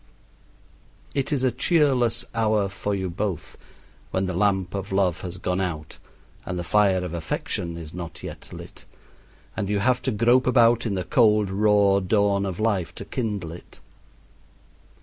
[1.13, 3.55] It is a cheerless hour for you both
[4.09, 5.99] when the lamp of love has gone out
[6.43, 8.85] and the fire of affection is not yet lit,
[9.55, 13.51] and you have to grope about in the cold, raw dawn of life to kindle
[13.51, 13.79] it.